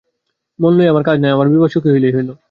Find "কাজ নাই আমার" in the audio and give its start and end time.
1.03-1.47